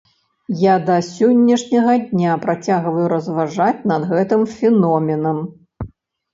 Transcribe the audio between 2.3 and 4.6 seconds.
працягваю разважаць над гэтым